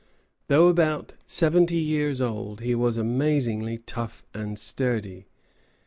[0.47, 5.27] Though about seventy years old, he was amazingly tough and sturdy.